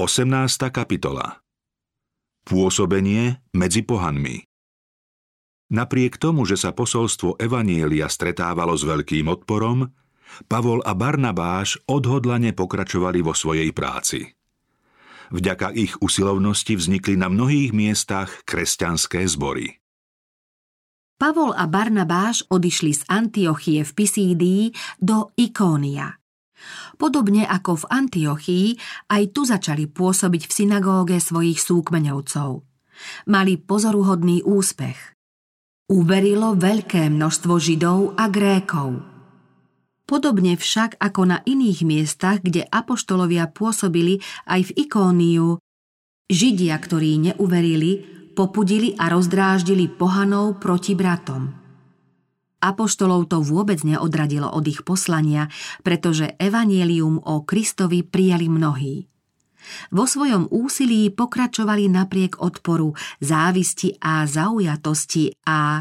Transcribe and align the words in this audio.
18. 0.00 0.72
kapitola 0.72 1.44
Pôsobenie 2.48 3.44
medzi 3.52 3.84
pohanmi 3.84 4.48
Napriek 5.76 6.16
tomu, 6.16 6.48
že 6.48 6.56
sa 6.56 6.72
posolstvo 6.72 7.36
Evanielia 7.36 8.08
stretávalo 8.08 8.72
s 8.80 8.88
veľkým 8.88 9.28
odporom, 9.28 9.92
Pavol 10.48 10.80
a 10.88 10.96
Barnabáš 10.96 11.84
odhodlane 11.84 12.56
pokračovali 12.56 13.20
vo 13.20 13.36
svojej 13.36 13.76
práci. 13.76 14.24
Vďaka 15.36 15.76
ich 15.76 15.92
usilovnosti 16.00 16.80
vznikli 16.80 17.20
na 17.20 17.28
mnohých 17.28 17.76
miestach 17.76 18.32
kresťanské 18.48 19.28
zbory. 19.28 19.84
Pavol 21.20 21.52
a 21.52 21.68
Barnabáš 21.68 22.48
odišli 22.48 22.96
z 22.96 23.02
Antiochie 23.04 23.84
v 23.84 23.92
Pisídii 23.92 24.62
do 24.96 25.28
Ikónia– 25.36 26.16
Podobne 26.96 27.44
ako 27.48 27.84
v 27.84 27.88
Antiochii, 27.88 28.66
aj 29.08 29.22
tu 29.32 29.46
začali 29.48 29.88
pôsobiť 29.88 30.42
v 30.48 30.52
synagóge 30.52 31.16
svojich 31.20 31.60
súkmeňovcov. 31.60 32.50
Mali 33.28 33.56
pozoruhodný 33.56 34.44
úspech. 34.44 35.16
Uverilo 35.90 36.54
veľké 36.54 37.10
množstvo 37.10 37.54
Židov 37.58 38.14
a 38.14 38.30
Grékov. 38.30 39.02
Podobne 40.06 40.58
však 40.58 40.98
ako 40.98 41.22
na 41.22 41.38
iných 41.46 41.86
miestach, 41.86 42.42
kde 42.42 42.66
apoštolovia 42.66 43.46
pôsobili 43.46 44.18
aj 44.46 44.70
v 44.70 44.86
Ikóniu, 44.86 45.58
Židia, 46.30 46.78
ktorí 46.78 47.18
neuverili, 47.18 48.06
popudili 48.38 48.94
a 48.94 49.10
rozdráždili 49.10 49.90
pohanov 49.90 50.62
proti 50.62 50.94
bratom. 50.94 51.59
Apoštolov 52.60 53.32
to 53.32 53.40
vôbec 53.40 53.80
neodradilo 53.88 54.44
od 54.52 54.68
ich 54.68 54.84
poslania, 54.84 55.48
pretože 55.80 56.36
evanielium 56.36 57.16
o 57.16 57.40
Kristovi 57.40 58.04
prijali 58.04 58.52
mnohí. 58.52 59.08
Vo 59.92 60.04
svojom 60.04 60.48
úsilí 60.52 61.08
pokračovali 61.12 61.88
napriek 61.88 62.40
odporu, 62.40 62.92
závisti 63.20 63.96
a 64.00 64.24
zaujatosti 64.28 65.32
a 65.48 65.80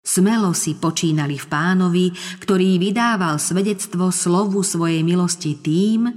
smelo 0.00 0.52
si 0.56 0.76
počínali 0.76 1.36
v 1.36 1.46
pánovi, 1.48 2.06
ktorý 2.40 2.80
vydával 2.80 3.36
svedectvo 3.36 4.08
slovu 4.08 4.64
svojej 4.64 5.04
milosti 5.04 5.60
tým, 5.60 6.08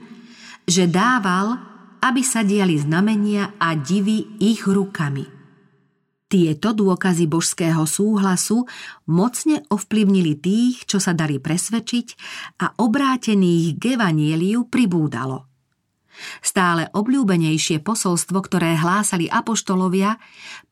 že 0.67 0.87
dával, 0.87 1.55
aby 2.03 2.21
sa 2.23 2.43
diali 2.43 2.79
znamenia 2.79 3.55
a 3.59 3.75
divy 3.75 4.39
ich 4.39 4.63
rukami– 4.67 5.31
tieto 6.27 6.75
dôkazy 6.75 7.25
božského 7.25 7.87
súhlasu 7.87 8.67
mocne 9.07 9.63
ovplyvnili 9.71 10.35
tých, 10.35 10.83
čo 10.83 10.99
sa 10.99 11.15
dali 11.15 11.39
presvedčiť 11.39 12.07
a 12.59 12.75
obrátených 12.83 13.79
k 13.79 13.83
evanieliu 13.95 14.67
pribúdalo. 14.67 15.47
Stále 16.41 16.89
obľúbenejšie 16.97 17.79
posolstvo, 17.85 18.41
ktoré 18.41 18.73
hlásali 18.73 19.29
apoštolovia, 19.29 20.17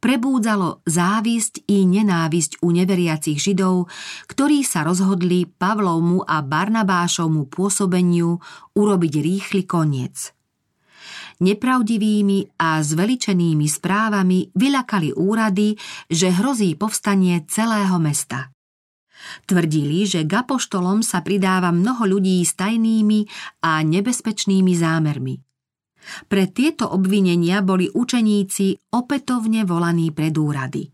prebúdzalo 0.01 0.81
závisť 0.89 1.69
i 1.69 1.85
nenávisť 1.85 2.65
u 2.65 2.73
neveriacich 2.73 3.37
židov, 3.37 3.85
ktorí 4.25 4.65
sa 4.65 4.81
rozhodli 4.81 5.45
Pavlovmu 5.45 6.25
a 6.25 6.41
Barnabášovmu 6.41 7.45
pôsobeniu 7.47 8.41
urobiť 8.73 9.13
rýchly 9.21 9.63
koniec– 9.69 10.33
nepravdivými 11.41 12.59
a 12.61 12.79
zveličenými 12.79 13.67
správami 13.67 14.53
vyľakali 14.55 15.15
úrady, 15.15 15.75
že 16.07 16.31
hrozí 16.31 16.75
povstanie 16.79 17.43
celého 17.49 17.97
mesta. 17.99 18.51
Tvrdili, 19.49 20.05
že 20.05 20.21
k 20.23 20.45
apoštolom 20.45 21.01
sa 21.01 21.25
pridáva 21.25 21.73
mnoho 21.73 22.05
ľudí 22.05 22.45
s 22.45 22.53
tajnými 22.53 23.25
a 23.65 23.81
nebezpečnými 23.81 24.73
zámermi. 24.77 25.35
Pre 26.29 26.43
tieto 26.53 26.85
obvinenia 26.93 27.65
boli 27.65 27.89
učeníci 27.89 28.93
opätovne 28.93 29.65
volaní 29.65 30.13
pred 30.13 30.37
úrady. 30.37 30.93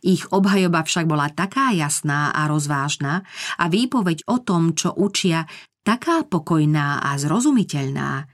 Ich 0.00 0.24
obhajoba 0.32 0.80
však 0.88 1.04
bola 1.04 1.28
taká 1.28 1.76
jasná 1.76 2.32
a 2.32 2.48
rozvážna 2.48 3.20
a 3.60 3.64
výpoveď 3.68 4.24
o 4.24 4.40
tom, 4.40 4.72
čo 4.72 4.96
učia, 4.96 5.44
taká 5.84 6.24
pokojná 6.24 7.04
a 7.04 7.20
zrozumiteľná, 7.20 8.24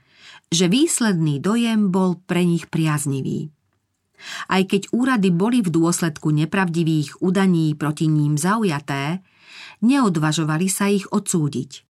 že 0.53 0.69
výsledný 0.69 1.41
dojem 1.41 1.89
bol 1.89 2.21
pre 2.21 2.45
nich 2.45 2.69
priaznivý. 2.69 3.49
Aj 4.47 4.63
keď 4.63 4.93
úrady 4.93 5.33
boli 5.33 5.59
v 5.59 5.73
dôsledku 5.73 6.31
nepravdivých 6.31 7.19
udaní 7.19 7.75
proti 7.75 8.07
ním 8.07 8.39
zaujaté, 8.39 9.19
neodvažovali 9.83 10.67
sa 10.71 10.87
ich 10.87 11.09
odsúdiť. 11.11 11.83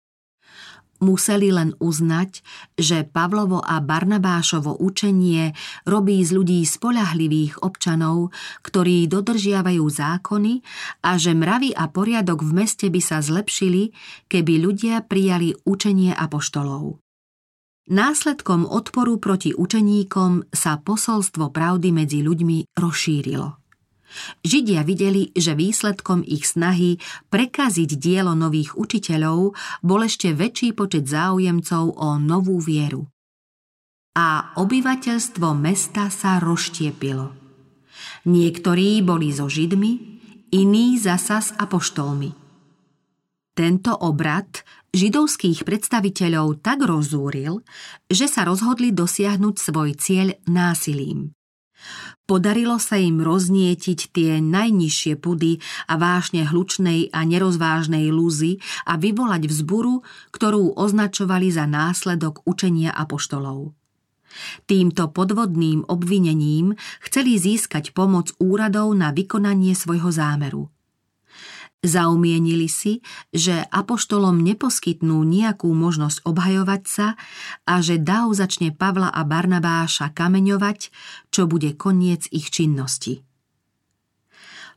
Museli 1.04 1.52
len 1.52 1.76
uznať, 1.84 2.40
že 2.80 3.04
Pavlovo 3.04 3.60
a 3.60 3.84
Barnabášovo 3.84 4.80
učenie 4.80 5.52
robí 5.84 6.24
z 6.24 6.32
ľudí 6.32 6.64
spolahlivých 6.64 7.60
občanov, 7.60 8.32
ktorí 8.64 9.12
dodržiavajú 9.12 9.84
zákony 9.84 10.64
a 11.04 11.20
že 11.20 11.36
mravy 11.36 11.76
a 11.76 11.92
poriadok 11.92 12.48
v 12.48 12.64
meste 12.64 12.88
by 12.88 13.04
sa 13.04 13.20
zlepšili, 13.20 13.92
keby 14.32 14.64
ľudia 14.64 15.04
prijali 15.04 15.52
učenie 15.68 16.16
apoštolov. 16.16 17.03
Následkom 17.84 18.64
odporu 18.64 19.20
proti 19.20 19.52
učeníkom 19.52 20.56
sa 20.56 20.80
posolstvo 20.80 21.52
pravdy 21.52 21.92
medzi 21.92 22.24
ľuďmi 22.24 22.72
rozšírilo. 22.80 23.60
Židia 24.40 24.88
videli, 24.88 25.36
že 25.36 25.52
výsledkom 25.52 26.24
ich 26.24 26.48
snahy 26.48 26.96
prekaziť 27.28 28.00
dielo 28.00 28.40
nových 28.40 28.80
učiteľov 28.80 29.58
bol 29.84 30.00
ešte 30.00 30.32
väčší 30.32 30.72
počet 30.72 31.12
záujemcov 31.12 32.00
o 32.00 32.16
novú 32.24 32.62
vieru. 32.64 33.10
A 34.16 34.56
obyvateľstvo 34.56 35.52
mesta 35.58 36.08
sa 36.08 36.40
rozštiepilo. 36.40 37.36
Niektorí 38.30 39.04
boli 39.04 39.34
so 39.36 39.52
Židmi, 39.52 39.92
iní 40.56 40.96
zasa 41.02 41.42
s 41.44 41.50
apoštolmi. 41.58 42.32
Tento 43.54 43.92
obrad 43.92 44.64
židovských 44.94 45.66
predstaviteľov 45.66 46.62
tak 46.62 46.86
rozúril, 46.86 47.66
že 48.08 48.30
sa 48.30 48.46
rozhodli 48.46 48.94
dosiahnuť 48.94 49.56
svoj 49.58 49.98
cieľ 49.98 50.38
násilím. 50.46 51.34
Podarilo 52.24 52.80
sa 52.80 52.96
im 52.96 53.20
roznietiť 53.20 54.16
tie 54.16 54.40
najnižšie 54.40 55.20
pudy 55.20 55.60
a 55.92 56.00
vášne 56.00 56.48
hlučnej 56.48 57.12
a 57.12 57.28
nerozvážnej 57.28 58.08
lúzy 58.08 58.64
a 58.88 58.96
vyvolať 58.96 59.52
vzburu, 59.52 60.00
ktorú 60.32 60.80
označovali 60.80 61.52
za 61.52 61.68
následok 61.68 62.48
učenia 62.48 62.96
apoštolov. 62.96 63.76
Týmto 64.64 65.12
podvodným 65.12 65.84
obvinením 65.92 66.80
chceli 67.04 67.36
získať 67.36 67.92
pomoc 67.92 68.32
úradov 68.40 68.96
na 68.96 69.12
vykonanie 69.12 69.76
svojho 69.76 70.08
zámeru– 70.08 70.72
Zaumienili 71.84 72.72
si, 72.72 73.04
že 73.36 73.68
apoštolom 73.68 74.40
neposkytnú 74.40 75.20
nejakú 75.28 75.68
možnosť 75.68 76.24
obhajovať 76.24 76.82
sa 76.88 77.08
a 77.68 77.84
že 77.84 78.00
Dav 78.00 78.32
začne 78.32 78.72
Pavla 78.72 79.12
a 79.12 79.28
Barnabáša 79.28 80.16
kameňovať, 80.16 80.96
čo 81.28 81.44
bude 81.44 81.76
koniec 81.76 82.32
ich 82.32 82.48
činnosti. 82.56 83.28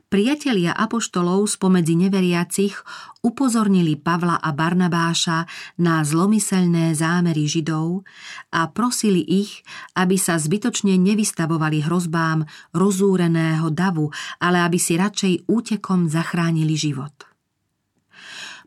Priatelia 0.07 0.71
apoštolov 0.71 1.51
spomedzi 1.51 1.99
neveriacich 1.99 2.79
upozornili 3.27 3.99
Pavla 3.99 4.39
a 4.39 4.55
Barnabáša 4.55 5.43
na 5.83 5.99
zlomyselné 5.99 6.95
zámery 6.95 7.43
Židov 7.43 8.07
a 8.55 8.71
prosili 8.71 9.19
ich, 9.19 9.67
aby 9.99 10.15
sa 10.15 10.39
zbytočne 10.39 10.95
nevystavovali 10.95 11.83
hrozbám 11.83 12.47
rozúreného 12.71 13.67
davu, 13.67 14.07
ale 14.39 14.63
aby 14.63 14.79
si 14.79 14.95
radšej 14.95 15.43
útekom 15.43 16.07
zachránili 16.07 16.79
život. 16.79 17.27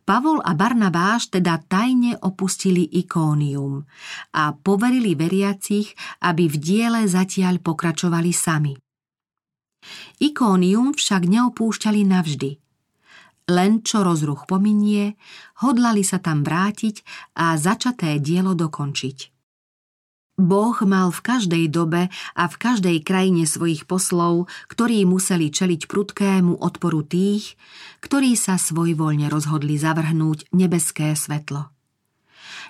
Pavol 0.04 0.44
a 0.44 0.52
Barnabáš 0.52 1.32
teda 1.32 1.56
tajne 1.64 2.20
opustili 2.20 2.84
Ikónium 3.00 3.88
a 4.36 4.52
poverili 4.52 5.16
veriacich, 5.16 5.88
aby 6.20 6.52
v 6.52 6.56
diele 6.60 7.08
zatiaľ 7.08 7.64
pokračovali 7.64 8.28
sami– 8.28 8.76
Ikónium 10.20 10.92
však 10.92 11.24
neopúšťali 11.26 12.00
navždy. 12.04 12.50
Len 13.50 13.82
čo 13.82 14.06
rozruch 14.06 14.46
pominie, 14.46 15.18
hodlali 15.58 16.06
sa 16.06 16.22
tam 16.22 16.46
vrátiť 16.46 17.02
a 17.34 17.58
začaté 17.58 18.22
dielo 18.22 18.54
dokončiť. 18.54 19.18
Boh 20.40 20.72
mal 20.88 21.12
v 21.12 21.20
každej 21.20 21.64
dobe 21.68 22.08
a 22.32 22.44
v 22.48 22.56
každej 22.56 23.04
krajine 23.04 23.44
svojich 23.44 23.84
poslov, 23.84 24.48
ktorí 24.72 25.04
museli 25.04 25.52
čeliť 25.52 25.84
prudkému 25.84 26.56
odporu 26.64 27.04
tých, 27.04 27.60
ktorí 28.00 28.32
sa 28.40 28.56
svojvoľne 28.56 29.28
rozhodli 29.28 29.76
zavrhnúť 29.76 30.48
nebeské 30.56 31.12
svetlo. 31.12 31.68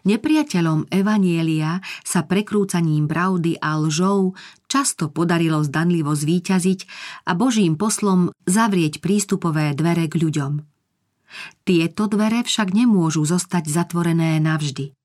Nepriateľom 0.09 0.89
Evanielia 0.89 1.85
sa 2.01 2.25
prekrúcaním 2.25 3.05
pravdy 3.05 3.61
a 3.61 3.77
lžou 3.77 4.33
často 4.71 5.13
podarilo 5.13 5.61
zdanlivo 5.61 6.17
zvíťaziť 6.17 6.81
a 7.29 7.37
Božím 7.37 7.77
poslom 7.77 8.33
zavrieť 8.49 9.05
prístupové 9.05 9.77
dvere 9.77 10.09
k 10.09 10.17
ľuďom. 10.17 10.53
Tieto 11.63 12.11
dvere 12.11 12.43
však 12.43 12.75
nemôžu 12.75 13.23
zostať 13.23 13.71
zatvorené 13.71 14.41
navždy. 14.43 14.97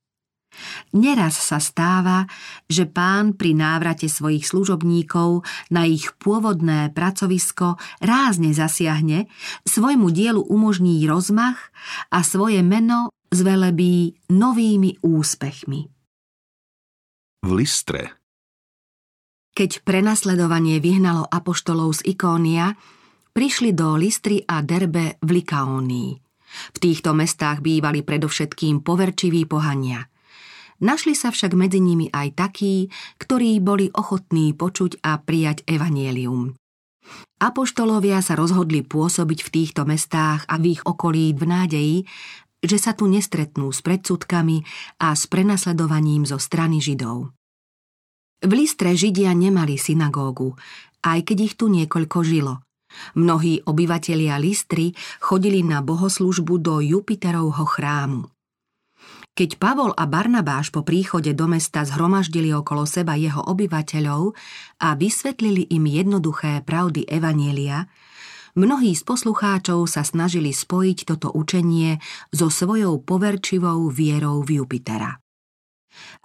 Neraz 0.96 1.36
sa 1.36 1.60
stáva, 1.60 2.32
že 2.72 2.88
pán 2.88 3.36
pri 3.36 3.52
návrate 3.52 4.08
svojich 4.08 4.48
služobníkov 4.48 5.44
na 5.68 5.84
ich 5.84 6.16
pôvodné 6.16 6.96
pracovisko 6.96 7.76
rázne 8.00 8.56
zasiahne, 8.56 9.28
svojmu 9.68 10.08
dielu 10.16 10.40
umožní 10.40 11.04
rozmach 11.04 11.76
a 12.08 12.24
svoje 12.24 12.64
meno 12.64 13.12
zvelebí 13.36 14.32
novými 14.32 15.04
úspechmi. 15.04 15.82
V 17.46 17.50
Listre 17.52 18.16
Keď 19.52 19.84
prenasledovanie 19.84 20.80
vyhnalo 20.80 21.28
apoštolov 21.28 22.02
z 22.02 22.16
Ikónia, 22.16 22.74
prišli 23.36 23.76
do 23.76 24.00
Listry 24.00 24.42
a 24.48 24.64
Derbe 24.64 25.20
v 25.20 25.30
Likaónii. 25.44 26.12
V 26.72 26.78
týchto 26.80 27.12
mestách 27.12 27.60
bývali 27.60 28.02
predovšetkým 28.02 28.80
poverčiví 28.80 29.44
pohania– 29.44 30.08
Našli 30.84 31.16
sa 31.16 31.32
však 31.32 31.56
medzi 31.56 31.80
nimi 31.80 32.12
aj 32.12 32.36
takí, 32.36 32.92
ktorí 33.16 33.64
boli 33.64 33.88
ochotní 33.96 34.52
počuť 34.52 35.00
a 35.08 35.16
prijať 35.24 35.64
evanielium. 35.64 36.52
Apoštolovia 37.40 38.20
sa 38.20 38.36
rozhodli 38.36 38.82
pôsobiť 38.84 39.40
v 39.46 39.50
týchto 39.54 39.88
mestách 39.88 40.44
a 40.50 40.60
v 40.60 40.76
ich 40.76 40.82
okolí 40.84 41.32
v 41.38 41.44
nádeji, 41.48 41.98
že 42.64 42.78
sa 42.80 42.96
tu 42.96 43.10
nestretnú 43.10 43.74
s 43.74 43.82
predsudkami 43.84 44.64
a 45.02 45.16
s 45.16 45.28
prenasledovaním 45.28 46.24
zo 46.28 46.40
strany 46.40 46.80
Židov. 46.80 47.34
V 48.46 48.52
Listre 48.52 48.94
Židia 48.94 49.32
nemali 49.34 49.80
synagógu, 49.80 50.54
aj 51.02 51.24
keď 51.26 51.38
ich 51.50 51.54
tu 51.56 51.72
niekoľko 51.72 52.20
žilo. 52.22 52.62
Mnohí 53.18 53.66
obyvatelia 53.66 54.40
Listry 54.40 54.96
chodili 55.20 55.66
na 55.66 55.84
bohoslužbu 55.84 56.54
do 56.62 56.80
Jupiterovho 56.80 57.66
chrámu. 57.66 58.30
Keď 59.36 59.60
Pavol 59.60 59.92
a 60.00 60.08
Barnabáš 60.08 60.72
po 60.72 60.88
príchode 60.88 61.36
do 61.36 61.44
mesta 61.52 61.84
zhromaždili 61.84 62.56
okolo 62.56 62.88
seba 62.88 63.20
jeho 63.20 63.44
obyvateľov 63.44 64.32
a 64.80 64.96
vysvetlili 64.96 65.68
im 65.76 65.84
jednoduché 65.92 66.64
pravdy 66.64 67.04
Evanielia, 67.04 67.92
mnohí 68.56 68.92
z 68.96 69.04
poslucháčov 69.06 69.86
sa 69.86 70.02
snažili 70.02 70.52
spojiť 70.52 70.98
toto 71.06 71.32
učenie 71.32 72.02
so 72.34 72.52
svojou 72.52 73.00
poverčivou 73.04 73.88
vierou 73.92 74.42
v 74.42 74.64
Jupitera. 74.64 75.22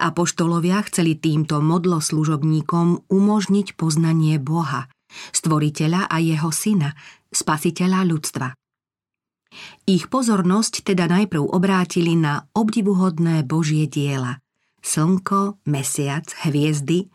Apoštolovia 0.03 0.83
chceli 0.91 1.15
týmto 1.15 1.63
modloslužobníkom 1.63 3.07
umožniť 3.07 3.79
poznanie 3.79 4.35
Boha, 4.35 4.91
stvoriteľa 5.31 6.11
a 6.11 6.17
jeho 6.19 6.51
syna, 6.51 6.91
spasiteľa 7.31 8.03
ľudstva. 8.03 8.47
Ich 9.87 10.07
pozornosť 10.11 10.87
teda 10.87 11.07
najprv 11.07 11.43
obrátili 11.43 12.19
na 12.19 12.47
obdivuhodné 12.51 13.47
Božie 13.47 13.87
diela. 13.87 14.40
Slnko, 14.81 15.61
mesiac, 15.69 16.25
hviezdy, 16.45 17.07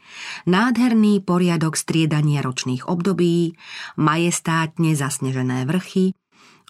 nádherný 0.47 1.19
poriadok 1.27 1.75
striedania 1.75 2.39
ročných 2.41 2.87
období, 2.87 3.59
majestátne 3.99 4.95
zasnežené 4.95 5.67
vrchy, 5.67 6.15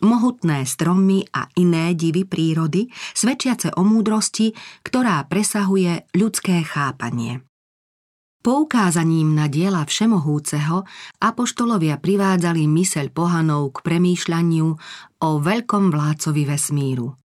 mohutné 0.00 0.64
stromy 0.64 1.28
a 1.32 1.48
iné 1.56 1.92
divy 1.92 2.24
prírody, 2.24 2.88
svedčiace 3.12 3.72
o 3.76 3.84
múdrosti, 3.84 4.52
ktorá 4.84 5.24
presahuje 5.28 6.08
ľudské 6.16 6.64
chápanie. 6.64 7.44
Poukázaním 8.46 9.34
na 9.34 9.50
diela 9.50 9.82
Všemohúceho 9.82 10.86
apoštolovia 11.18 11.98
privádzali 11.98 12.70
myseľ 12.70 13.10
pohanov 13.10 13.74
k 13.74 13.78
premýšľaniu 13.82 14.66
o 15.18 15.30
veľkom 15.42 15.90
vládcovi 15.90 16.42
vesmíru. 16.46 17.25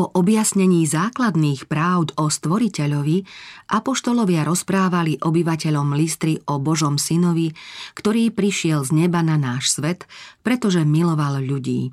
Po 0.00 0.08
objasnení 0.16 0.88
základných 0.88 1.68
právd 1.68 2.16
o 2.16 2.32
stvoriteľovi 2.32 3.20
apoštolovia 3.68 4.48
rozprávali 4.48 5.20
obyvateľom 5.20 5.92
Listry 5.92 6.40
o 6.48 6.56
Božom 6.56 6.96
synovi, 6.96 7.52
ktorý 7.92 8.32
prišiel 8.32 8.80
z 8.80 8.96
neba 8.96 9.20
na 9.20 9.36
náš 9.36 9.76
svet, 9.76 10.08
pretože 10.40 10.88
miloval 10.88 11.44
ľudí 11.44 11.92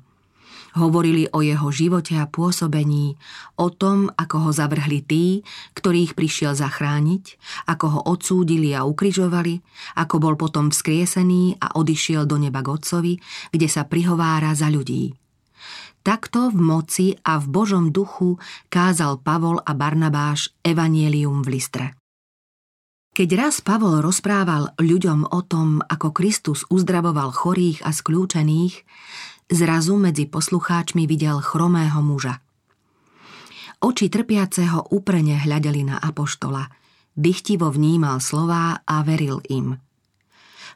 Hovorili 0.76 1.26
o 1.32 1.40
jeho 1.40 1.68
živote 1.72 2.14
a 2.20 2.28
pôsobení, 2.28 3.16
o 3.56 3.68
tom, 3.72 4.12
ako 4.14 4.36
ho 4.46 4.50
zavrhli 4.52 5.00
tí, 5.00 5.42
ktorých 5.74 6.12
prišiel 6.12 6.52
zachrániť, 6.54 7.24
ako 7.66 7.86
ho 7.88 8.00
odsúdili 8.04 8.76
a 8.76 8.84
ukrižovali, 8.84 9.58
ako 9.98 10.16
bol 10.16 10.34
potom 10.36 10.70
vzkriesený 10.70 11.58
a 11.58 11.74
odišiel 11.74 12.28
do 12.28 12.36
neba 12.38 12.60
k 12.62 12.68
Otcovi, 12.72 13.18
kde 13.50 13.66
sa 13.66 13.88
prihovára 13.88 14.54
za 14.54 14.70
ľudí. 14.70 15.27
Takto 16.08 16.48
v 16.48 16.56
moci 16.56 17.06
a 17.20 17.36
v 17.36 17.52
Božom 17.52 17.92
duchu 17.92 18.40
kázal 18.72 19.20
Pavol 19.20 19.60
a 19.60 19.76
Barnabáš 19.76 20.56
evanielium 20.64 21.44
v 21.44 21.48
Listre. 21.52 21.86
Keď 23.12 23.28
raz 23.36 23.60
Pavol 23.60 24.00
rozprával 24.00 24.72
ľuďom 24.80 25.28
o 25.28 25.40
tom, 25.44 25.84
ako 25.84 26.16
Kristus 26.16 26.64
uzdravoval 26.72 27.28
chorých 27.36 27.84
a 27.84 27.92
skľúčených, 27.92 28.88
Zrazu 29.48 29.96
medzi 29.96 30.28
poslucháčmi 30.28 31.08
videl 31.08 31.40
chromého 31.40 32.04
muža. 32.04 32.44
Oči 33.80 34.12
trpiaceho 34.12 34.92
uprene 34.92 35.40
hľadeli 35.40 35.88
na 35.88 35.96
apoštola. 35.96 36.68
Dychtivo 37.16 37.72
vnímal 37.72 38.20
slová 38.20 38.84
a 38.84 39.00
veril 39.00 39.40
im. 39.48 39.87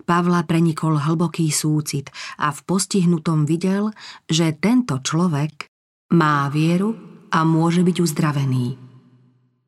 Pavla 0.02 0.42
prenikol 0.44 0.98
hlboký 0.98 1.48
súcit 1.54 2.10
a 2.36 2.50
v 2.50 2.60
postihnutom 2.66 3.46
videl, 3.46 3.94
že 4.26 4.52
tento 4.58 4.98
človek 4.98 5.70
má 6.12 6.50
vieru 6.50 6.98
a 7.32 7.46
môže 7.46 7.86
byť 7.86 7.96
uzdravený. 8.02 8.66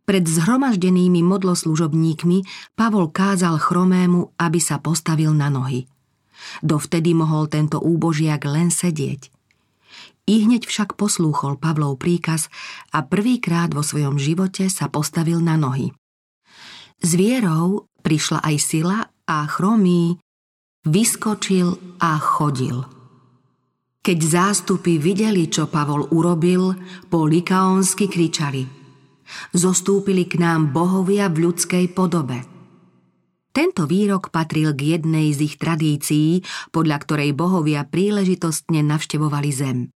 Pred 0.04 0.24
zhromaždenými 0.28 1.24
modloslužobníkmi 1.24 2.44
Pavol 2.76 3.08
kázal 3.08 3.56
chromému, 3.56 4.36
aby 4.36 4.60
sa 4.60 4.76
postavil 4.76 5.32
na 5.32 5.48
nohy– 5.48 5.88
Dovtedy 6.60 7.16
mohol 7.16 7.48
tento 7.48 7.80
úbožiak 7.80 8.44
len 8.46 8.68
sedieť. 8.68 9.32
I 10.24 10.48
hneď 10.48 10.64
však 10.64 10.96
poslúchol 10.96 11.60
Pavlov 11.60 12.00
príkaz 12.00 12.48
a 12.96 13.04
prvýkrát 13.04 13.68
vo 13.76 13.84
svojom 13.84 14.16
živote 14.16 14.72
sa 14.72 14.88
postavil 14.88 15.44
na 15.44 15.60
nohy. 15.60 15.92
S 17.04 17.12
vierou 17.20 17.84
prišla 18.00 18.40
aj 18.40 18.56
sila 18.56 18.98
a 19.28 19.44
chromý 19.44 20.16
vyskočil 20.84 21.98
a 22.00 22.16
chodil. 22.20 22.84
Keď 24.04 24.18
zástupy 24.20 25.00
videli, 25.00 25.48
čo 25.48 25.68
Pavol 25.68 26.08
urobil, 26.12 26.76
po 27.08 27.24
likaonsky 27.24 28.08
kričali. 28.08 28.68
Zostúpili 29.56 30.28
k 30.28 30.36
nám 30.36 30.76
bohovia 30.76 31.32
v 31.32 31.48
ľudskej 31.48 31.96
podobe– 31.96 32.44
tento 33.54 33.86
výrok 33.86 34.34
patril 34.34 34.74
k 34.74 34.98
jednej 34.98 35.30
z 35.30 35.46
ich 35.46 35.62
tradícií, 35.62 36.42
podľa 36.74 37.06
ktorej 37.06 37.38
bohovia 37.38 37.86
príležitostne 37.86 38.82
navštevovali 38.82 39.50
zem. 39.54 39.94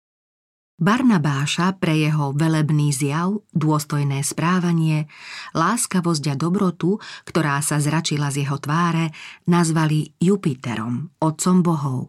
Barnabáša 0.76 1.80
pre 1.80 1.96
jeho 1.96 2.36
velebný 2.36 2.92
zjav, 2.92 3.40
dôstojné 3.56 4.20
správanie, 4.28 5.08
láskavosť 5.56 6.24
a 6.32 6.36
dobrotu, 6.36 7.00
ktorá 7.24 7.64
sa 7.64 7.80
zračila 7.80 8.28
z 8.28 8.44
jeho 8.44 8.60
tváre, 8.60 9.16
nazvali 9.48 10.12
Jupiterom, 10.20 11.16
otcom 11.24 11.58
bohov. 11.64 12.00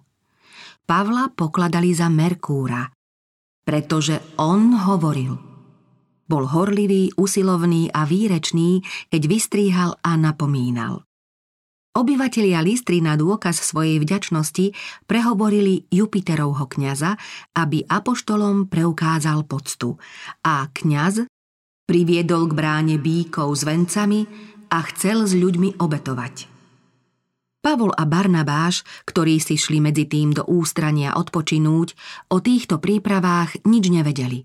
Pavla 0.83 1.31
pokladali 1.31 1.95
za 1.95 2.11
Merkúra, 2.11 2.91
pretože 3.63 4.19
on 4.39 4.75
hovoril. 4.75 5.39
Bol 6.27 6.51
horlivý, 6.51 7.15
usilovný 7.15 7.95
a 7.95 8.03
výrečný, 8.03 8.83
keď 9.15 9.23
vystríhal 9.31 9.95
a 10.03 10.19
napomínal. 10.19 11.07
Obyvatelia 11.97 12.61
Listry 12.61 13.01
na 13.01 13.17
dôkaz 13.17 13.57
svojej 13.57 13.97
vďačnosti 13.97 14.77
prehovorili 15.09 15.89
Jupiterovho 15.89 16.69
kňaza, 16.69 17.17
aby 17.57 17.89
apoštolom 17.89 18.69
preukázal 18.69 19.49
poctu 19.49 19.97
a 20.45 20.69
kňaz 20.77 21.25
priviedol 21.89 22.53
k 22.53 22.53
bráne 22.53 22.97
bíkov 23.01 23.49
s 23.57 23.65
vencami 23.65 24.29
a 24.69 24.85
chcel 24.93 25.25
s 25.25 25.33
ľuďmi 25.33 25.81
obetovať. 25.81 26.53
Pavol 27.65 27.97
a 27.97 28.05
Barnabáš, 28.05 28.85
ktorí 29.09 29.41
si 29.41 29.57
šli 29.57 29.81
medzi 29.81 30.05
tým 30.05 30.37
do 30.37 30.45
ústrania 30.45 31.17
odpočinúť, 31.17 31.97
o 32.29 32.45
týchto 32.45 32.77
prípravách 32.77 33.65
nič 33.65 33.89
nevedeli. 33.89 34.45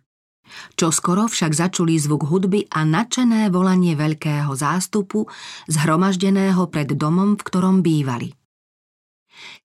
Čo 0.76 0.92
skoro 0.92 1.28
však 1.28 1.52
začuli 1.56 1.96
zvuk 2.00 2.28
hudby 2.28 2.68
a 2.72 2.84
nadšené 2.88 3.52
volanie 3.52 3.96
veľkého 3.96 4.52
zástupu, 4.54 5.28
zhromaždeného 5.72 6.68
pred 6.68 6.94
domom, 6.96 7.36
v 7.40 7.46
ktorom 7.46 7.84
bývali. 7.84 8.36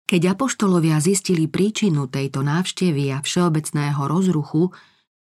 Keď 0.07 0.38
apoštolovia 0.38 1.02
zistili 1.02 1.50
príčinu 1.50 2.07
tejto 2.07 2.47
návštevy 2.47 3.11
a 3.11 3.19
všeobecného 3.19 4.02
rozruchu, 4.07 4.71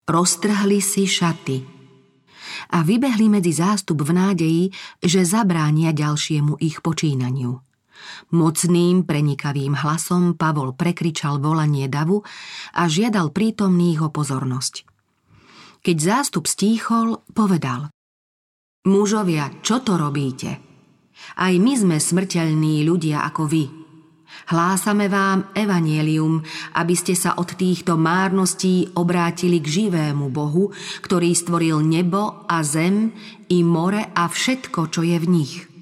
roztrhli 0.06 0.80
si 0.80 1.10
šaty 1.10 1.78
a 2.72 2.82
vybehli 2.82 3.28
medzi 3.28 3.52
zástup 3.52 4.08
v 4.08 4.12
nádeji, 4.16 4.64
že 5.04 5.28
zabránia 5.28 5.92
ďalšiemu 5.92 6.58
ich 6.64 6.80
počínaniu. 6.80 7.60
Mocným, 8.32 9.04
prenikavým 9.04 9.76
hlasom 9.76 10.38
Pavol 10.40 10.72
prekričal 10.78 11.44
volanie 11.44 11.92
davu 11.92 12.24
a 12.72 12.88
žiadal 12.88 13.36
prítomných 13.36 14.00
o 14.06 14.10
pozornosť. 14.14 14.87
Keď 15.88 16.04
zástup 16.04 16.52
stíchol, 16.52 17.24
povedal 17.32 17.88
Mužovia, 18.92 19.64
čo 19.64 19.80
to 19.80 19.96
robíte? 19.96 20.60
Aj 21.40 21.54
my 21.56 21.74
sme 21.80 21.96
smrteľní 21.96 22.84
ľudia 22.84 23.24
ako 23.24 23.48
vy. 23.48 23.72
Hlásame 24.52 25.08
vám 25.08 25.48
evanielium, 25.56 26.44
aby 26.76 26.92
ste 26.92 27.16
sa 27.16 27.40
od 27.40 27.56
týchto 27.56 27.96
márností 27.96 29.00
obrátili 29.00 29.64
k 29.64 29.88
živému 29.88 30.28
Bohu, 30.28 30.76
ktorý 31.08 31.32
stvoril 31.32 31.80
nebo 31.80 32.44
a 32.52 32.60
zem 32.68 33.16
i 33.48 33.64
more 33.64 34.12
a 34.12 34.28
všetko, 34.28 34.92
čo 34.92 35.08
je 35.08 35.16
v 35.16 35.28
nich. 35.32 35.77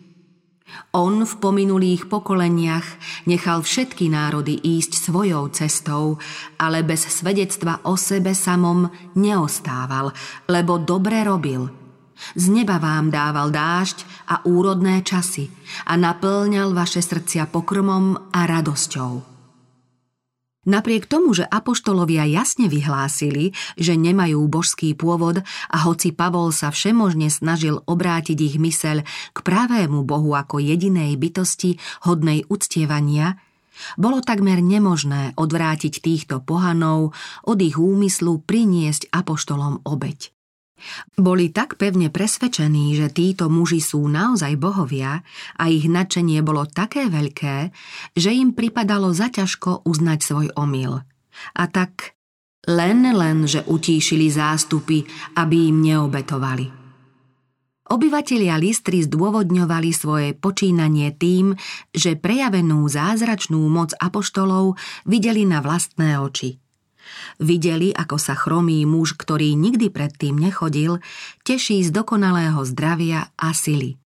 On 0.96 1.24
v 1.25 1.34
pominulých 1.38 2.08
pokoleniach 2.08 2.86
nechal 3.27 3.62
všetky 3.62 4.08
národy 4.08 4.55
ísť 4.55 5.12
svojou 5.12 5.51
cestou, 5.51 6.17
ale 6.55 6.82
bez 6.82 7.03
svedectva 7.08 7.84
o 7.86 8.00
sebe 8.00 8.32
samom 8.32 8.88
neostával, 9.20 10.15
lebo 10.48 10.79
dobre 10.79 11.22
robil– 11.22 11.67
z 12.36 12.48
neba 12.48 12.79
vám 12.79 13.12
dával 13.12 13.51
dážď 13.51 14.08
a 14.32 14.48
úrodné 14.48 15.03
časy 15.03 15.51
a 15.84 16.00
naplňal 16.00 16.72
vaše 16.72 17.03
srdcia 17.03 17.51
pokrmom 17.51 18.32
a 18.32 18.48
radosťou. 18.48 19.35
Napriek 20.65 21.05
tomu, 21.05 21.38
že 21.38 21.45
apoštolovia 21.45 22.25
jasne 22.25 22.65
vyhlásili, 22.65 23.53
že 23.77 23.93
nemajú 23.93 24.41
božský 24.50 24.98
pôvod 24.98 25.45
a 25.69 25.77
hoci 25.86 26.10
Pavol 26.10 26.50
sa 26.50 26.74
všemožne 26.74 27.29
snažil 27.29 27.86
obrátiť 27.86 28.38
ich 28.41 28.55
myseľ 28.57 29.05
k 29.05 29.38
pravému 29.45 30.01
Bohu 30.03 30.34
ako 30.34 30.57
jedinej 30.57 31.13
bytosti 31.22 31.77
hodnej 32.10 32.50
uctievania, 32.50 33.38
bolo 34.00 34.24
takmer 34.24 34.63
nemožné 34.63 35.36
odvrátiť 35.36 36.00
týchto 36.00 36.41
pohanov 36.41 37.13
od 37.45 37.57
ich 37.62 37.75
úmyslu 37.75 38.41
priniesť 38.43 39.12
apoštolom 39.12 39.84
obeď. 39.86 40.35
Boli 41.15 41.50
tak 41.55 41.79
pevne 41.79 42.12
presvedčení, 42.12 42.94
že 43.00 43.08
títo 43.08 43.48
muži 43.48 43.79
sú 43.79 44.05
naozaj 44.05 44.60
bohovia 44.60 45.24
a 45.55 45.63
ich 45.72 45.88
nadšenie 45.88 46.44
bolo 46.44 46.67
také 46.67 47.08
veľké, 47.08 47.72
že 48.13 48.32
im 48.36 48.51
pripadalo 48.51 49.15
zaťažko 49.15 49.88
uznať 49.88 50.20
svoj 50.20 50.48
omyl. 50.60 51.01
A 51.55 51.63
tak 51.72 52.15
len 52.67 53.08
len, 53.08 53.48
že 53.48 53.63
utíšili 53.63 54.27
zástupy, 54.27 55.05
aby 55.39 55.72
im 55.72 55.86
neobetovali. 55.86 56.67
Obyvatelia 57.86 58.58
Listry 58.58 59.05
zdôvodňovali 59.05 59.94
svoje 59.94 60.34
počínanie 60.34 61.13
tým, 61.13 61.53
že 61.94 62.17
prejavenú 62.17 62.82
zázračnú 62.89 63.62
moc 63.70 63.94
apoštolov 64.01 64.74
videli 65.05 65.46
na 65.46 65.62
vlastné 65.62 66.17
oči– 66.17 66.58
Videli, 67.38 67.91
ako 67.91 68.15
sa 68.15 68.33
chromý 68.33 68.85
muž, 68.88 69.17
ktorý 69.19 69.53
nikdy 69.53 69.91
predtým 69.91 70.39
nechodil, 70.39 71.03
teší 71.43 71.83
z 71.83 71.91
dokonalého 71.91 72.62
zdravia 72.63 73.33
a 73.35 73.51
sily. 73.51 74.00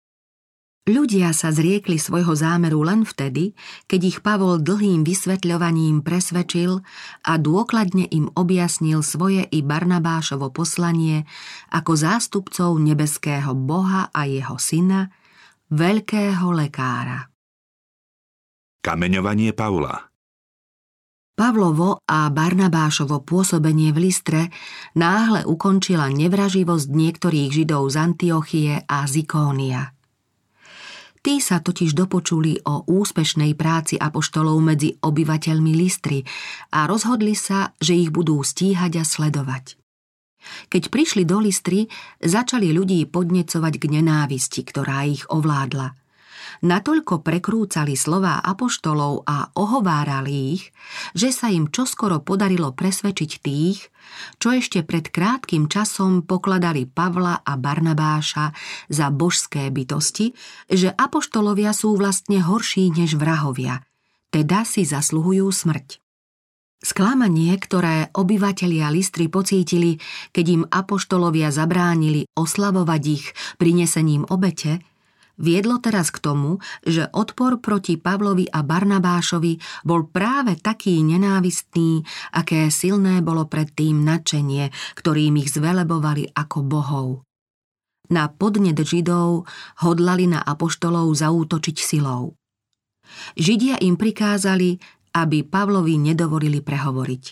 Ľudia 0.90 1.38
sa 1.38 1.54
zriekli 1.54 2.02
svojho 2.02 2.34
zámeru 2.34 2.82
len 2.82 3.06
vtedy, 3.06 3.54
keď 3.86 4.02
ich 4.10 4.18
Pavol 4.26 4.58
dlhým 4.58 5.06
vysvetľovaním 5.06 6.02
presvedčil 6.02 6.82
a 7.22 7.34
dôkladne 7.38 8.10
im 8.10 8.34
objasnil 8.34 9.06
svoje 9.06 9.46
i 9.54 9.62
Barnabášovo 9.62 10.50
poslanie 10.50 11.30
ako 11.70 11.94
zástupcov 11.94 12.74
nebeského 12.82 13.54
Boha 13.54 14.10
a 14.10 14.26
jeho 14.26 14.58
syna, 14.58 15.14
veľkého 15.70 16.50
lekára. 16.58 17.30
Kameňovanie 18.82 19.54
Pavla 19.54 20.09
Pavlovo 21.40 22.04
a 22.04 22.28
Barnabášovo 22.28 23.24
pôsobenie 23.24 23.96
v 23.96 24.12
Listre 24.12 24.52
náhle 25.00 25.48
ukončila 25.48 26.12
nevraživosť 26.12 26.92
niektorých 26.92 27.64
židov 27.64 27.88
z 27.88 27.96
Antiochie 27.96 28.84
a 28.84 29.08
Zikónia. 29.08 29.96
Tí 31.24 31.40
sa 31.40 31.64
totiž 31.64 31.96
dopočuli 31.96 32.60
o 32.68 32.84
úspešnej 32.84 33.56
práci 33.56 33.96
apoštolov 33.96 34.60
medzi 34.60 35.00
obyvateľmi 35.00 35.80
Listry 35.80 36.28
a 36.76 36.84
rozhodli 36.92 37.40
sa, 37.40 37.72
že 37.80 37.96
ich 37.96 38.12
budú 38.12 38.44
stíhať 38.44 39.00
a 39.00 39.08
sledovať. 39.08 39.80
Keď 40.68 40.92
prišli 40.92 41.24
do 41.24 41.40
Listry, 41.40 41.88
začali 42.20 42.76
ľudí 42.76 43.08
podnecovať 43.08 43.74
k 43.80 43.86
nenávisti, 43.88 44.60
ktorá 44.68 45.08
ich 45.08 45.24
ovládla– 45.32 45.96
natoľko 46.66 47.22
prekrúcali 47.24 47.94
slová 47.94 48.42
apoštolov 48.44 49.24
a 49.26 49.52
ohovárali 49.56 50.60
ich, 50.60 50.64
že 51.18 51.30
sa 51.34 51.50
im 51.50 51.70
čoskoro 51.70 52.22
podarilo 52.22 52.74
presvedčiť 52.76 53.32
tých, 53.42 53.90
čo 54.42 54.54
ešte 54.54 54.82
pred 54.82 55.10
krátkým 55.10 55.70
časom 55.70 56.26
pokladali 56.26 56.90
Pavla 56.90 57.46
a 57.46 57.54
Barnabáša 57.56 58.52
za 58.90 59.08
božské 59.14 59.70
bytosti, 59.70 60.34
že 60.70 60.90
apoštolovia 60.90 61.72
sú 61.74 61.94
vlastne 61.96 62.42
horší 62.42 62.90
než 62.94 63.16
vrahovia, 63.16 63.86
teda 64.34 64.66
si 64.66 64.86
zasluhujú 64.86 65.46
smrť. 65.50 66.02
Sklamanie, 66.80 67.52
ktoré 67.60 68.08
obyvatelia 68.16 68.88
Listry 68.88 69.28
pocítili, 69.28 70.00
keď 70.32 70.46
im 70.48 70.64
apoštolovia 70.64 71.52
zabránili 71.52 72.24
oslavovať 72.40 73.02
ich 73.04 73.26
prinesením 73.60 74.24
obete, 74.32 74.80
viedlo 75.40 75.80
teraz 75.80 76.12
k 76.12 76.20
tomu, 76.20 76.60
že 76.84 77.08
odpor 77.16 77.64
proti 77.64 77.96
Pavlovi 77.96 78.46
a 78.52 78.62
Barnabášovi 78.62 79.88
bol 79.88 80.06
práve 80.12 80.60
taký 80.60 81.02
nenávistný, 81.02 82.04
aké 82.36 82.68
silné 82.70 83.24
bolo 83.24 83.48
predtým 83.48 84.04
nadšenie, 84.04 84.70
ktorým 85.00 85.40
ich 85.40 85.50
zvelebovali 85.50 86.36
ako 86.36 86.60
bohov. 86.62 87.08
Na 88.10 88.28
podnet 88.28 88.78
Židov 88.78 89.48
hodlali 89.86 90.26
na 90.28 90.42
apoštolov 90.44 91.14
zaútočiť 91.14 91.78
silou. 91.78 92.34
Židia 93.38 93.82
im 93.82 93.98
prikázali, 93.98 94.82
aby 95.14 95.42
Pavlovi 95.46 95.98
nedovolili 95.98 96.62
prehovoriť. 96.62 97.24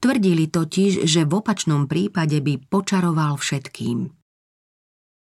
Tvrdili 0.00 0.52
totiž, 0.52 1.08
že 1.08 1.24
v 1.24 1.32
opačnom 1.40 1.88
prípade 1.88 2.36
by 2.44 2.60
počaroval 2.68 3.40
všetkým. 3.40 4.23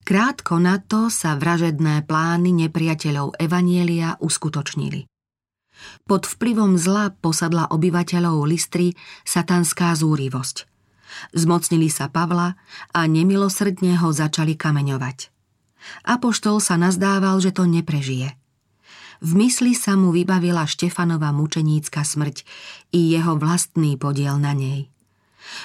Krátko 0.01 0.57
na 0.57 0.81
to 0.81 1.13
sa 1.13 1.37
vražedné 1.37 2.09
plány 2.09 2.49
nepriateľov 2.65 3.37
Evanielia 3.37 4.17
uskutočnili. 4.17 5.05
Pod 6.05 6.25
vplyvom 6.25 6.77
zla 6.77 7.13
posadla 7.13 7.69
obyvateľov 7.69 8.45
Listry 8.45 8.93
satanská 9.25 9.93
zúrivosť. 9.93 10.65
Zmocnili 11.37 11.91
sa 11.91 12.09
Pavla 12.09 12.57
a 12.95 12.99
nemilosrdne 13.05 13.99
ho 14.01 14.09
začali 14.09 14.57
kameňovať. 14.57 15.29
Apoštol 16.05 16.61
sa 16.61 16.77
nazdával, 16.77 17.41
že 17.41 17.53
to 17.53 17.65
neprežije. 17.65 18.37
V 19.21 19.31
mysli 19.37 19.77
sa 19.77 19.93
mu 19.93 20.09
vybavila 20.09 20.65
Štefanova 20.65 21.29
mučenícka 21.29 22.01
smrť 22.01 22.41
i 22.89 23.13
jeho 23.13 23.37
vlastný 23.37 23.93
podiel 24.01 24.41
na 24.41 24.57
nej. 24.57 24.89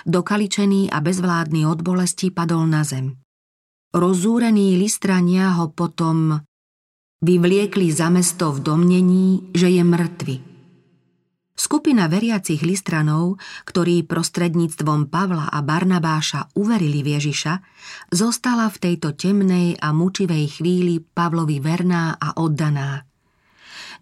Dokaličený 0.05 0.93
a 0.93 1.01
bezvládny 1.01 1.65
od 1.65 1.81
bolesti 1.81 2.29
padol 2.29 2.69
na 2.69 2.85
zem. 2.85 3.26
Rozúrení 3.95 4.75
listrania 4.75 5.55
ho 5.59 5.71
potom 5.71 6.43
vyvliekli 7.23 7.89
za 7.95 8.11
mesto 8.11 8.51
v 8.53 8.59
domnení, 8.63 9.27
že 9.55 9.71
je 9.73 9.83
mŕtvy. 9.83 10.37
Skupina 11.57 12.05
veriacich 12.05 12.61
listranov, 12.61 13.41
ktorí 13.65 14.05
prostredníctvom 14.05 15.09
Pavla 15.09 15.49
a 15.49 15.65
Barnabáša 15.65 16.53
uverili 16.53 17.01
v 17.01 17.17
Ježiša, 17.17 17.65
zostala 18.13 18.69
v 18.69 18.77
tejto 18.77 19.17
temnej 19.17 19.81
a 19.81 19.97
mučivej 19.97 20.61
chvíli 20.61 21.01
Pavlovi 21.01 21.57
verná 21.65 22.21
a 22.21 22.37
oddaná. 22.37 23.09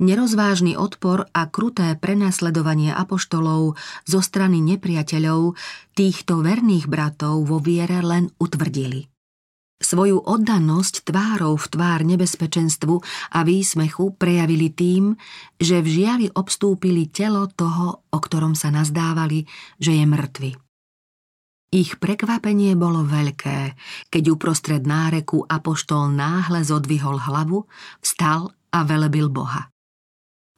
Nerozvážny 0.03 0.75
odpor 0.75 1.31
a 1.31 1.47
kruté 1.47 1.95
prenasledovanie 1.95 2.91
apoštolov 2.91 3.79
zo 4.03 4.19
strany 4.19 4.59
nepriateľov 4.59 5.55
týchto 5.95 6.43
verných 6.43 6.91
bratov 6.91 7.47
vo 7.47 7.63
viere 7.63 8.03
len 8.03 8.35
utvrdili. 8.43 9.14
Svoju 9.95 10.27
oddanosť 10.27 11.07
tvárou 11.07 11.55
v 11.55 11.71
tvár 11.71 12.03
nebezpečenstvu 12.03 12.99
a 13.31 13.47
výsmechu 13.47 14.19
prejavili 14.19 14.75
tým, 14.75 15.15
že 15.55 15.79
v 15.79 15.87
žiali 15.87 16.27
obstúpili 16.35 17.07
telo 17.07 17.47
toho, 17.47 18.03
o 18.11 18.19
ktorom 18.19 18.59
sa 18.59 18.75
nazdávali, 18.75 19.47
že 19.79 19.95
je 19.95 20.03
mŕtvy. 20.03 20.51
Ich 21.79 22.03
prekvapenie 22.03 22.75
bolo 22.75 23.07
veľké, 23.07 23.79
keď 24.11 24.35
uprostred 24.35 24.83
náreku 24.83 25.47
apoštol 25.47 26.11
náhle 26.11 26.67
zodvihol 26.67 27.23
hlavu, 27.31 27.71
vstal 28.03 28.51
a 28.75 28.83
velebil 28.83 29.31
Boha. 29.31 29.71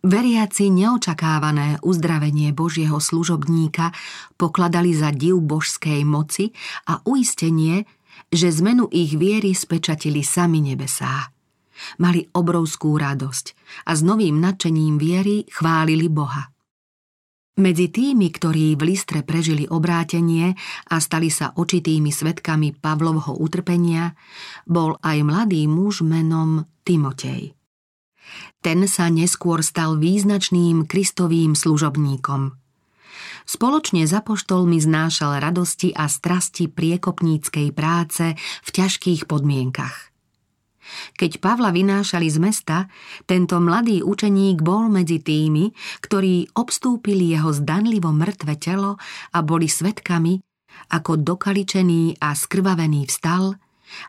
Veriaci 0.07 0.71
neočakávané 0.71 1.83
uzdravenie 1.85 2.55
Božieho 2.55 3.03
služobníka 3.03 3.93
pokladali 4.41 4.97
za 4.97 5.13
div 5.13 5.45
božskej 5.45 6.07
moci 6.09 6.55
a 6.87 7.03
uistenie, 7.05 7.85
že 8.33 8.51
zmenu 8.51 8.91
ich 8.91 9.15
viery 9.15 9.55
spečatili 9.55 10.23
sami 10.27 10.61
nebesá. 10.61 11.31
Mali 12.01 12.25
obrovskú 12.33 12.97
radosť 12.97 13.47
a 13.85 13.93
s 13.93 14.01
novým 14.01 14.41
nadšením 14.41 14.97
viery 14.97 15.45
chválili 15.53 16.09
Boha. 16.09 16.49
Medzi 17.57 17.89
tými, 17.89 18.29
ktorí 18.29 18.77
v 18.77 18.93
Listre 18.93 19.25
prežili 19.25 19.65
obrátenie 19.65 20.53
a 20.93 20.97
stali 21.01 21.33
sa 21.33 21.57
očitými 21.57 22.13
svetkami 22.13 22.77
Pavlovho 22.77 23.33
utrpenia, 23.41 24.13
bol 24.69 25.01
aj 25.01 25.25
mladý 25.25 25.65
muž 25.65 26.05
menom 26.05 26.69
Timotej. 26.85 27.57
Ten 28.61 28.85
sa 28.85 29.09
neskôr 29.09 29.65
stal 29.65 29.97
význačným 29.97 30.85
kristovým 30.85 31.57
služobníkom. 31.57 32.66
Spoločne 33.47 34.05
za 34.05 34.21
poštolmi 34.23 34.81
znášal 34.83 35.39
radosti 35.39 35.95
a 35.95 36.11
strasti 36.11 36.67
priekopníckej 36.67 37.71
práce 37.73 38.35
v 38.39 38.69
ťažkých 38.71 39.31
podmienkach. 39.31 40.17
Keď 41.19 41.43
Pavla 41.43 41.75
vynášali 41.75 42.31
z 42.31 42.39
mesta, 42.39 42.77
tento 43.27 43.59
mladý 43.59 44.07
učeník 44.07 44.63
bol 44.63 44.87
medzi 44.87 45.19
tými, 45.19 45.75
ktorí 45.99 46.55
obstúpili 46.55 47.35
jeho 47.35 47.51
zdanlivo 47.51 48.15
mŕtve 48.15 48.55
telo 48.55 48.95
a 49.35 49.39
boli 49.43 49.67
svetkami, 49.67 50.39
ako 50.95 51.19
dokaličený 51.19 52.23
a 52.23 52.37
skrvavený 52.37 53.11
vstal 53.11 53.59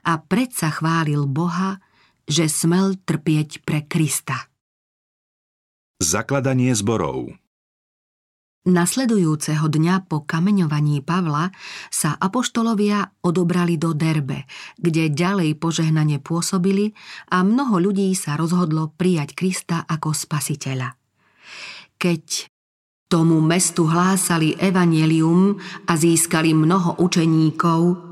a 0.06 0.14
predsa 0.22 0.70
chválil 0.70 1.26
Boha, 1.26 1.82
že 2.28 2.52
smel 2.52 3.00
trpieť 3.02 3.64
pre 3.64 3.88
Krista. 3.88 4.52
Zakladanie 5.98 6.78
zborov 6.78 7.34
Nasledujúceho 8.68 9.72
dňa 9.72 10.12
po 10.12 10.28
kameňovaní 10.28 11.00
Pavla 11.00 11.56
sa 11.88 12.20
apoštolovia 12.20 13.16
odobrali 13.24 13.80
do 13.80 13.96
Derbe, 13.96 14.44
kde 14.76 15.08
ďalej 15.08 15.56
požehnane 15.56 16.20
pôsobili 16.20 16.92
a 17.32 17.48
mnoho 17.48 17.80
ľudí 17.80 18.12
sa 18.12 18.36
rozhodlo 18.36 18.92
prijať 18.92 19.40
Krista 19.40 19.88
ako 19.88 20.12
spasiteľa. 20.12 21.00
Keď 21.96 22.52
tomu 23.08 23.40
mestu 23.40 23.88
hlásali 23.88 24.60
evanelium 24.60 25.56
a 25.88 25.96
získali 25.96 26.52
mnoho 26.52 27.00
učeníkov, 27.00 28.07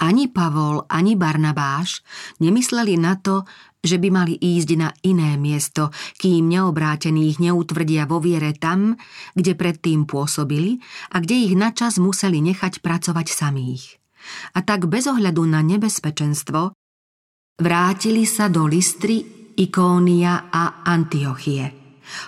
ani 0.00 0.32
Pavol, 0.32 0.88
ani 0.88 1.14
Barnabáš 1.14 2.00
nemysleli 2.40 2.96
na 2.96 3.20
to, 3.20 3.44
že 3.80 3.96
by 3.96 4.08
mali 4.12 4.34
ísť 4.36 4.70
na 4.76 4.92
iné 5.04 5.40
miesto, 5.40 5.88
kým 6.20 6.48
neobrátených 6.52 7.40
neutvrdia 7.40 8.04
vo 8.04 8.20
viere 8.20 8.52
tam, 8.52 8.96
kde 9.32 9.56
predtým 9.56 10.04
pôsobili 10.04 10.80
a 11.12 11.20
kde 11.20 11.48
ich 11.48 11.54
načas 11.56 11.96
museli 11.96 12.44
nechať 12.44 12.84
pracovať 12.84 13.26
samých. 13.32 13.96
A 14.52 14.60
tak 14.60 14.84
bez 14.84 15.08
ohľadu 15.08 15.48
na 15.48 15.64
nebezpečenstvo 15.64 16.76
vrátili 17.56 18.28
sa 18.28 18.52
do 18.52 18.68
Listry, 18.68 19.24
Ikónia 19.56 20.52
a 20.52 20.84
Antiochie. 20.84 21.80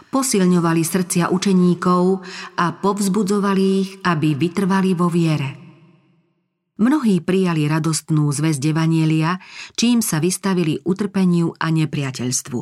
Posilňovali 0.09 0.83
srdcia 0.85 1.29
učeníkov 1.33 2.03
a 2.57 2.67
povzbudzovali 2.77 3.65
ich, 3.81 3.91
aby 4.05 4.37
vytrvali 4.37 4.97
vo 4.97 5.13
viere– 5.13 5.57
Mnohí 6.83 7.23
prijali 7.23 7.71
radostnú 7.71 8.27
zväzť 8.35 8.75
Evanielia, 8.75 9.39
čím 9.79 10.03
sa 10.03 10.19
vystavili 10.19 10.83
utrpeniu 10.83 11.55
a 11.55 11.71
nepriateľstvu. 11.71 12.59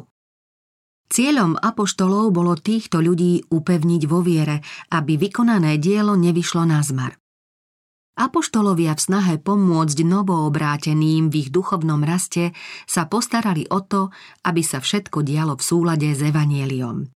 Cieľom 1.09 1.57
apoštolov 1.57 2.29
bolo 2.29 2.53
týchto 2.53 3.01
ľudí 3.01 3.49
upevniť 3.49 4.03
vo 4.05 4.21
viere, 4.21 4.61
aby 4.93 5.17
vykonané 5.17 5.81
dielo 5.81 6.21
nevyšlo 6.21 6.69
na 6.69 6.85
zmar. 6.85 7.17
Apoštolovia 8.21 8.93
v 8.93 9.01
snahe 9.01 9.35
pomôcť 9.41 10.05
novoobráteným 10.05 11.33
v 11.33 11.35
ich 11.41 11.49
duchovnom 11.49 12.05
raste 12.05 12.53
sa 12.85 13.09
postarali 13.09 13.73
o 13.73 13.81
to, 13.81 14.13
aby 14.45 14.61
sa 14.61 14.85
všetko 14.85 15.25
dialo 15.25 15.57
v 15.57 15.65
súlade 15.65 16.13
s 16.13 16.21
Evanieliom. 16.21 17.09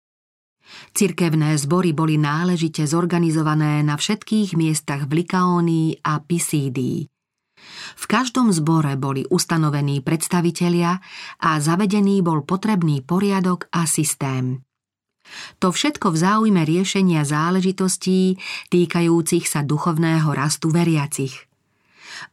Cirkevné 0.94 1.58
zbory 1.58 1.92
boli 1.92 2.22
náležite 2.22 2.86
zorganizované 2.86 3.82
na 3.82 3.98
všetkých 3.98 4.54
miestach 4.54 5.10
v 5.10 5.26
Likaónii 5.26 6.06
a 6.06 6.22
Pisídii. 6.22 7.10
V 7.96 8.06
každom 8.06 8.52
zbore 8.52 9.00
boli 9.00 9.24
ustanovení 9.26 10.04
predstavitelia 10.04 11.00
a 11.40 11.50
zavedený 11.58 12.20
bol 12.22 12.44
potrebný 12.44 13.02
poriadok 13.02 13.72
a 13.72 13.88
systém. 13.88 14.62
To 15.64 15.72
všetko 15.72 16.12
v 16.12 16.18
záujme 16.20 16.62
riešenia 16.68 17.24
záležitostí 17.24 18.36
týkajúcich 18.68 19.48
sa 19.48 19.64
duchovného 19.64 20.28
rastu 20.36 20.68
veriacich. 20.68 21.48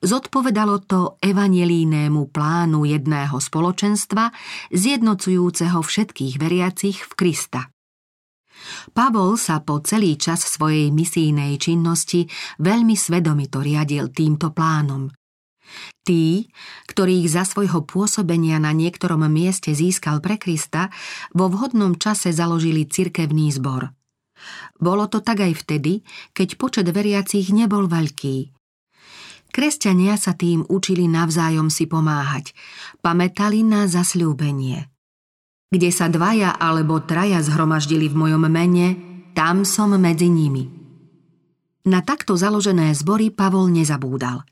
Zodpovedalo 0.02 0.84
to 0.84 1.16
evanelínému 1.24 2.28
plánu 2.28 2.84
jedného 2.84 3.38
spoločenstva, 3.38 4.34
zjednocujúceho 4.74 5.80
všetkých 5.80 6.36
veriacich 6.36 6.98
v 7.06 7.12
Krista. 7.16 7.72
Pavol 8.92 9.38
sa 9.38 9.62
po 9.62 9.78
celý 9.80 10.18
čas 10.18 10.42
svojej 10.44 10.90
misijnej 10.90 11.56
činnosti 11.56 12.26
veľmi 12.58 12.98
svedomito 12.98 13.62
riadil 13.62 14.10
týmto 14.10 14.50
plánom. 14.50 15.08
Tí, 16.02 16.50
ktorých 16.90 17.30
za 17.30 17.46
svojho 17.46 17.86
pôsobenia 17.86 18.58
na 18.58 18.74
niektorom 18.74 19.22
mieste 19.30 19.70
získal 19.70 20.18
pre 20.18 20.34
Krista, 20.34 20.90
vo 21.30 21.46
vhodnom 21.46 21.94
čase 21.94 22.34
založili 22.34 22.90
cirkevný 22.90 23.54
zbor. 23.54 23.94
Bolo 24.80 25.06
to 25.06 25.22
tak 25.22 25.46
aj 25.46 25.54
vtedy, 25.62 26.02
keď 26.34 26.58
počet 26.58 26.86
veriacich 26.90 27.54
nebol 27.54 27.86
veľký. 27.86 28.50
Kresťania 29.50 30.18
sa 30.18 30.34
tým 30.34 30.66
učili 30.66 31.06
navzájom 31.06 31.70
si 31.70 31.86
pomáhať, 31.86 32.54
pamätali 33.02 33.62
na 33.62 33.86
zasľúbenie. 33.86 34.89
Kde 35.70 35.94
sa 35.94 36.10
dvaja 36.10 36.58
alebo 36.58 36.98
traja 37.06 37.38
zhromaždili 37.38 38.10
v 38.10 38.18
mojom 38.18 38.50
mene, 38.50 38.98
tam 39.38 39.62
som 39.62 39.94
medzi 39.94 40.26
nimi. 40.26 40.66
Na 41.86 42.02
takto 42.02 42.34
založené 42.34 42.90
zbory 42.90 43.30
Pavol 43.30 43.70
nezabúdal. 43.70 44.42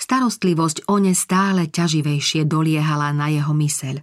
Starostlivosť 0.00 0.88
o 0.88 0.96
ne 0.96 1.12
stále 1.12 1.68
ťaživejšie 1.68 2.48
doliehala 2.48 3.12
na 3.12 3.28
jeho 3.28 3.52
myseľ. 3.52 4.00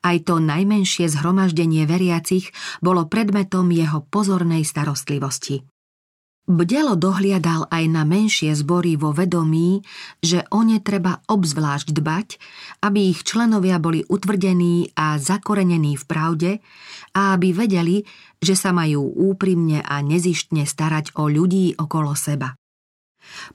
Aj 0.00 0.16
to 0.24 0.40
najmenšie 0.40 1.12
zhromaždenie 1.12 1.84
veriacich 1.84 2.48
bolo 2.80 3.04
predmetom 3.04 3.68
jeho 3.68 4.00
pozornej 4.08 4.64
starostlivosti. 4.64 5.60
Bdelo 6.50 6.98
dohliadal 6.98 7.70
aj 7.70 7.84
na 7.86 8.02
menšie 8.02 8.50
zbory 8.58 8.98
vo 8.98 9.14
vedomí, 9.14 9.86
že 10.18 10.42
o 10.50 10.66
ne 10.66 10.82
treba 10.82 11.22
obzvlášť 11.30 11.94
dbať, 11.94 12.28
aby 12.82 13.14
ich 13.14 13.22
členovia 13.22 13.78
boli 13.78 14.02
utvrdení 14.02 14.90
a 14.98 15.14
zakorenení 15.22 15.94
v 15.94 16.04
pravde 16.10 16.50
a 17.14 17.38
aby 17.38 17.54
vedeli, 17.54 18.02
že 18.42 18.58
sa 18.58 18.74
majú 18.74 19.14
úprimne 19.30 19.78
a 19.86 20.02
nezištne 20.02 20.66
starať 20.66 21.14
o 21.22 21.30
ľudí 21.30 21.78
okolo 21.78 22.18
seba. 22.18 22.58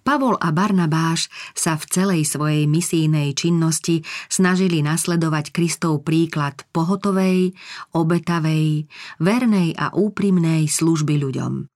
Pavol 0.07 0.39
a 0.39 0.55
Barnabáš 0.55 1.27
sa 1.51 1.75
v 1.75 1.83
celej 1.91 2.23
svojej 2.31 2.63
misijnej 2.63 3.35
činnosti 3.35 4.07
snažili 4.31 4.79
nasledovať 4.79 5.51
Kristov 5.51 6.07
príklad 6.07 6.63
pohotovej, 6.71 7.51
obetavej, 7.91 8.87
vernej 9.19 9.75
a 9.75 9.91
úprimnej 9.91 10.71
služby 10.71 11.19
ľuďom. 11.19 11.74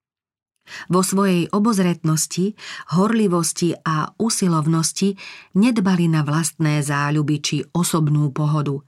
Vo 0.87 1.01
svojej 1.01 1.49
obozretnosti, 1.49 2.53
horlivosti 2.93 3.73
a 3.73 4.13
usilovnosti 4.17 5.17
nedbali 5.57 6.05
na 6.09 6.21
vlastné 6.21 6.81
záľuby 6.85 7.35
či 7.41 7.57
osobnú 7.73 8.29
pohodu, 8.29 8.81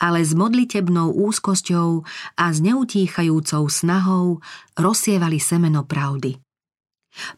ale 0.00 0.24
s 0.24 0.32
modlitebnou 0.34 1.12
úzkosťou 1.14 1.88
a 2.36 2.44
s 2.50 2.58
neutíchajúcou 2.64 3.68
snahou 3.68 4.40
rozsievali 4.76 5.38
semeno 5.38 5.86
pravdy. 5.86 6.40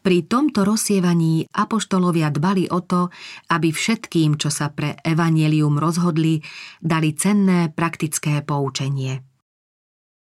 Pri 0.05 0.29
tomto 0.29 0.61
rozsievaní 0.61 1.49
apoštolovia 1.49 2.29
dbali 2.29 2.69
o 2.69 2.85
to, 2.85 3.09
aby 3.49 3.73
všetkým, 3.73 4.37
čo 4.37 4.53
sa 4.53 4.69
pre 4.69 5.01
evanelium 5.01 5.81
rozhodli, 5.81 6.45
dali 6.77 7.17
cenné 7.17 7.73
praktické 7.73 8.45
poučenie. 8.45 9.32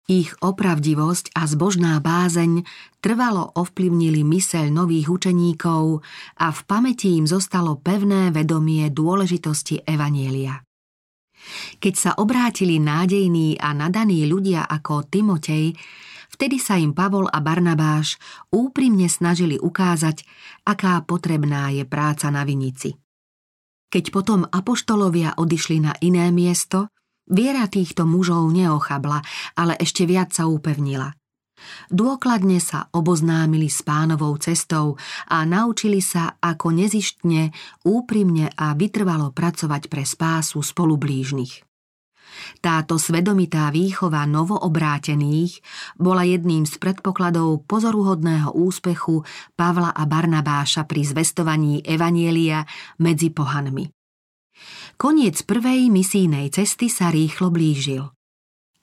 Ich 0.05 0.37
opravdivosť 0.37 1.33
a 1.33 1.49
zbožná 1.49 1.97
bázeň 1.97 2.61
trvalo 3.01 3.49
ovplyvnili 3.57 4.21
myseľ 4.21 4.69
nových 4.69 5.09
učeníkov 5.09 6.05
a 6.37 6.47
v 6.53 6.59
pamäti 6.69 7.17
im 7.17 7.25
zostalo 7.25 7.81
pevné 7.81 8.29
vedomie 8.29 8.85
dôležitosti 8.93 9.81
Evanielia. 9.81 10.61
Keď 11.81 11.93
sa 11.97 12.11
obrátili 12.21 12.77
nádejní 12.77 13.57
a 13.57 13.73
nadaní 13.73 14.29
ľudia 14.29 14.69
ako 14.69 15.09
Timotej, 15.09 15.73
vtedy 16.29 16.61
sa 16.61 16.77
im 16.77 16.93
Pavol 16.93 17.25
a 17.25 17.41
Barnabáš 17.41 18.21
úprimne 18.53 19.09
snažili 19.09 19.57
ukázať, 19.57 20.21
aká 20.69 21.01
potrebná 21.01 21.73
je 21.73 21.81
práca 21.81 22.29
na 22.29 22.45
vinici. 22.45 22.93
Keď 23.89 24.13
potom 24.13 24.45
apoštolovia 24.45 25.33
odišli 25.33 25.81
na 25.81 25.97
iné 25.97 26.29
miesto, 26.29 26.93
Viera 27.25 27.65
týchto 27.65 28.05
mužov 28.05 28.53
neochabla, 28.53 29.19
ale 29.57 29.73
ešte 29.81 30.05
viac 30.05 30.29
sa 30.29 30.45
upevnila. 30.45 31.09
Dôkladne 31.89 32.61
sa 32.61 32.91
oboznámili 32.93 33.71
s 33.71 33.81
pánovou 33.81 34.37
cestou 34.37 34.99
a 35.25 35.41
naučili 35.47 36.03
sa, 36.03 36.37
ako 36.37 36.69
nezištne, 36.69 37.49
úprimne 37.87 38.53
a 38.53 38.77
vytrvalo 38.77 39.33
pracovať 39.33 39.89
pre 39.89 40.03
spásu 40.05 40.61
spolublížnych. 40.61 41.65
Táto 42.59 42.99
svedomitá 42.99 43.71
výchova 43.71 44.27
novoobrátených 44.27 45.63
bola 45.95 46.27
jedným 46.27 46.67
z 46.67 46.75
predpokladov 46.77 47.63
pozoruhodného 47.63 48.51
úspechu 48.51 49.23
Pavla 49.55 49.95
a 49.95 50.03
Barnabáša 50.03 50.83
pri 50.83 51.07
zvestovaní 51.07 51.79
Evanielia 51.87 52.67
medzi 52.99 53.31
pohanmi. 53.31 53.94
Koniec 54.95 55.43
prvej 55.43 55.91
misijnej 55.91 56.47
cesty 56.55 56.87
sa 56.87 57.11
rýchlo 57.11 57.51
blížil. 57.51 58.15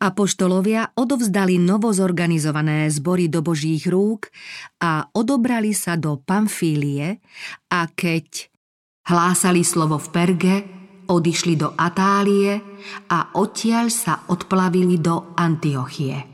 Apoštolovia 0.02 0.92
odovzdali 0.98 1.62
novozorganizované 1.62 2.90
zbory 2.90 3.30
do 3.30 3.38
Božích 3.38 3.86
rúk 3.86 4.34
a 4.82 5.06
odobrali 5.14 5.70
sa 5.70 5.94
do 5.94 6.18
Pamfílie 6.18 7.22
a 7.70 7.86
keď 7.86 8.50
hlásali 9.06 9.62
slovo 9.62 10.02
v 10.02 10.08
Perge, 10.10 10.56
odišli 11.06 11.54
do 11.54 11.70
Atálie 11.78 12.58
a 13.14 13.38
odtiaľ 13.38 13.94
sa 13.94 14.26
odplavili 14.26 14.98
do 14.98 15.38
Antiochie. 15.38 16.31